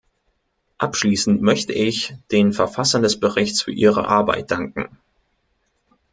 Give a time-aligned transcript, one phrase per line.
[0.79, 4.97] Abschließend möchte ich den Verfassern des Berichts für ihre Arbeit danken.